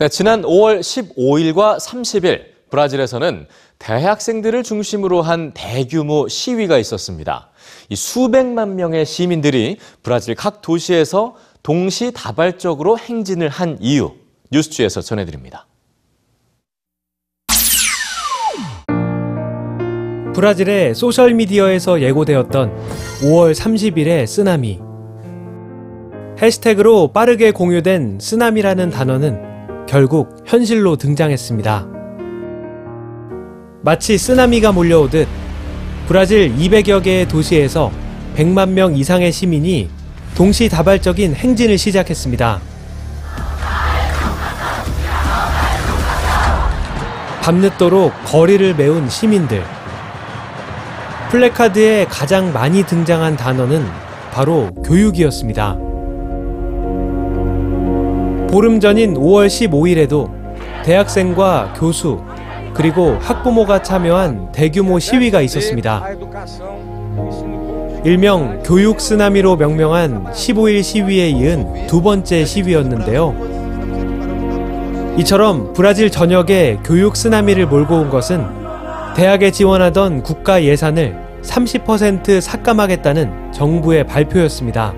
네, 0.00 0.08
지난 0.08 0.40
5월 0.40 0.80
15일과 0.80 1.78
30일 1.78 2.44
브라질에서는 2.70 3.46
대학생들을 3.78 4.62
중심으로 4.62 5.20
한 5.20 5.52
대규모 5.52 6.26
시위가 6.26 6.78
있었습니다. 6.78 7.50
이 7.90 7.96
수백만 7.96 8.76
명의 8.76 9.04
시민들이 9.04 9.76
브라질 10.02 10.34
각 10.36 10.62
도시에서 10.62 11.36
동시다발적으로 11.62 12.96
행진을 12.96 13.50
한 13.50 13.76
이유 13.78 14.12
뉴스주에서 14.50 15.02
전해드립니다. 15.02 15.66
브라질의 20.34 20.94
소셜미디어에서 20.94 22.00
예고되었던 22.00 22.74
5월 23.20 23.54
30일의 23.54 24.26
쓰나미. 24.26 24.80
해시태그로 26.40 27.12
빠르게 27.12 27.50
공유된 27.50 28.16
쓰나미라는 28.18 28.88
단어는 28.88 29.49
결국 29.90 30.36
현실로 30.46 30.94
등장했습니다. 30.94 31.88
마치 33.82 34.16
쓰나미가 34.18 34.70
몰려오듯 34.70 35.26
브라질 36.06 36.54
200여 36.54 37.02
개의 37.02 37.26
도시에서 37.26 37.90
100만 38.36 38.68
명 38.68 38.94
이상의 38.94 39.32
시민이 39.32 39.90
동시다발적인 40.36 41.34
행진을 41.34 41.76
시작했습니다. 41.76 42.60
밤늦도록 47.42 48.12
거리를 48.26 48.76
메운 48.76 49.08
시민들. 49.08 49.64
플래카드에 51.30 52.04
가장 52.04 52.52
많이 52.52 52.84
등장한 52.84 53.36
단어는 53.36 53.84
바로 54.30 54.70
교육이었습니다. 54.86 55.89
보름 58.50 58.80
전인 58.80 59.14
5월 59.14 59.46
15일에도 59.46 60.28
대학생과 60.84 61.74
교수, 61.76 62.20
그리고 62.74 63.16
학부모가 63.20 63.82
참여한 63.82 64.50
대규모 64.50 64.98
시위가 64.98 65.40
있었습니다. 65.42 66.04
일명 68.04 68.60
교육 68.64 69.00
쓰나미로 69.00 69.56
명명한 69.56 70.32
15일 70.32 70.82
시위에 70.82 71.28
이은 71.28 71.86
두 71.86 72.02
번째 72.02 72.44
시위였는데요. 72.44 73.36
이처럼 75.18 75.72
브라질 75.72 76.10
전역에 76.10 76.78
교육 76.84 77.16
쓰나미를 77.16 77.66
몰고 77.66 77.94
온 77.94 78.10
것은 78.10 78.44
대학에 79.14 79.52
지원하던 79.52 80.24
국가 80.24 80.64
예산을 80.64 81.16
30% 81.42 82.40
삭감하겠다는 82.40 83.52
정부의 83.52 84.06
발표였습니다. 84.06 84.92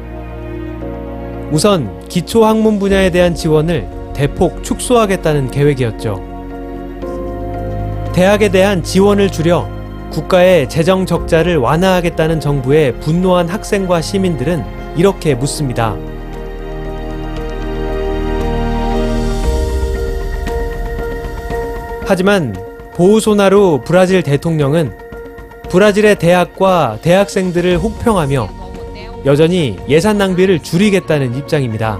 우선 1.52 2.08
기초 2.08 2.46
학문 2.46 2.78
분야에 2.78 3.10
대한 3.10 3.34
지원을 3.34 3.86
대폭 4.14 4.64
축소하겠다는 4.64 5.50
계획이었죠. 5.50 6.32
대학에 8.14 8.48
대한 8.48 8.82
지원을 8.82 9.30
줄여 9.30 9.68
국가의 10.10 10.70
재정 10.70 11.04
적자를 11.04 11.58
완화하겠다는 11.58 12.40
정부에 12.40 12.92
분노한 13.00 13.50
학생과 13.50 14.00
시민들은 14.00 14.64
이렇게 14.96 15.34
묻습니다. 15.34 15.94
하지만 22.06 22.56
보우소나루 22.94 23.82
브라질 23.84 24.22
대통령은 24.22 24.96
브라질의 25.68 26.16
대학과 26.16 26.96
대학생들을 27.02 27.76
혹평하며 27.76 28.61
여전히 29.24 29.76
예산 29.88 30.18
낭비를 30.18 30.60
줄이겠다는 30.60 31.36
입장입니다. 31.36 31.98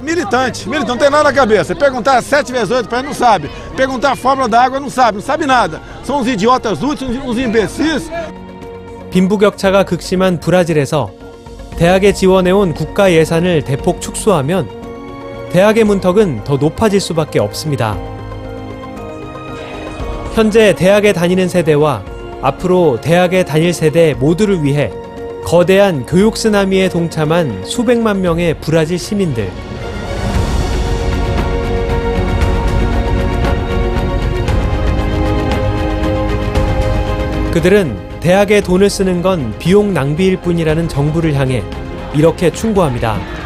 Militante, 0.00 0.68
militante, 0.68 0.88
não 0.88 0.96
tem 0.96 1.10
nada 1.10 1.24
na 1.24 1.32
cabeça. 1.32 1.74
Perguntar 1.74 2.22
7 2.22 2.52
vezes 2.52 2.70
8 2.70 2.88
para 2.88 3.02
não 3.02 3.12
sabe. 3.12 3.50
Perguntar 3.76 4.12
a 4.12 4.16
fórmula 4.16 4.48
da 4.48 4.62
água 4.62 4.80
não 4.80 4.88
sabe, 4.88 5.16
não 5.16 5.22
sabe 5.22 5.44
nada. 5.44 5.80
São 6.04 6.20
uns 6.20 6.28
idiotas 6.28 6.82
úteis, 6.82 7.10
uns 7.24 7.36
imbecis. 7.36 8.10
빈부격차가 9.10 9.84
극심한 9.84 10.38
브라질에서 10.38 11.10
대학에 11.76 12.12
지원해온 12.12 12.74
국가 12.74 13.12
예산을 13.12 13.62
대폭 13.62 14.00
축소하면 14.00 14.68
대학의 15.50 15.84
문턱은 15.84 16.44
더 16.44 16.56
높아질 16.56 17.00
수밖에 17.00 17.38
없습니다. 17.38 17.96
현재 20.34 20.74
대학에 20.74 21.12
다니는 21.12 21.48
세대와 21.48 22.02
앞으로 22.42 23.00
대학에 23.00 23.44
다닐 23.44 23.72
세대 23.72 24.14
모두를 24.14 24.62
위해 24.62 24.92
거대한 25.48 26.04
교육 26.04 26.36
쓰나미에 26.36 26.90
동참한 26.90 27.64
수백만 27.64 28.20
명의 28.20 28.52
브라질 28.60 28.98
시민들. 28.98 29.50
그들은 37.50 37.96
대학에 38.20 38.60
돈을 38.60 38.90
쓰는 38.90 39.22
건 39.22 39.54
비용 39.58 39.94
낭비일 39.94 40.36
뿐이라는 40.42 40.86
정부를 40.86 41.32
향해 41.32 41.62
이렇게 42.14 42.52
충고합니다. 42.52 43.37